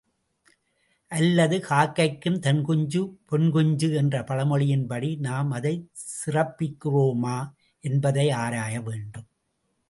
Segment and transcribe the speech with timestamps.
[1.11, 3.01] அல்லது, காக்கைக்கும் தன்குஞ்சு
[3.31, 5.85] பொன்குஞ்சு என்ற பழமொழியின்படி நாம் அதைச்
[6.15, 7.37] சிறப்பிக்கிறோமா
[7.83, 9.29] என்பதை ஆராய வேண்டும்.